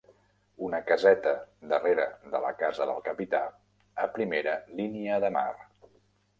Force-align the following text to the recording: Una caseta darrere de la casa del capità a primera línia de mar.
Una 0.67 0.77
caseta 0.91 1.33
darrere 1.73 2.07
de 2.33 2.41
la 2.47 2.51
casa 2.63 2.89
del 2.93 3.05
capità 3.11 3.45
a 4.07 4.11
primera 4.19 4.59
línia 4.81 5.23
de 5.29 5.35
mar. 5.41 5.49